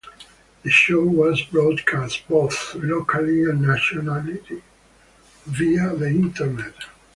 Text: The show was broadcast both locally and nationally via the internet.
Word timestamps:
The 0.63 0.71
show 0.71 1.03
was 1.03 1.43
broadcast 1.43 2.27
both 2.27 2.73
locally 2.73 3.43
and 3.43 3.61
nationally 3.61 4.41
via 5.45 5.95
the 5.95 6.07
internet. 6.09 6.73